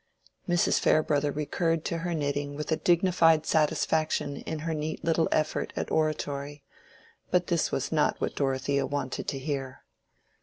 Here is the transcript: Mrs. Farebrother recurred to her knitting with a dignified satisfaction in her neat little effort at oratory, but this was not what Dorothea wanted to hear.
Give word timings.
Mrs. 0.49 0.79
Farebrother 0.79 1.31
recurred 1.31 1.85
to 1.85 1.99
her 1.99 2.15
knitting 2.15 2.55
with 2.55 2.71
a 2.71 2.75
dignified 2.75 3.45
satisfaction 3.45 4.37
in 4.37 4.57
her 4.65 4.73
neat 4.73 5.03
little 5.05 5.29
effort 5.31 5.71
at 5.75 5.91
oratory, 5.91 6.63
but 7.29 7.45
this 7.45 7.71
was 7.71 7.91
not 7.91 8.19
what 8.19 8.33
Dorothea 8.35 8.87
wanted 8.87 9.27
to 9.27 9.37
hear. 9.37 9.83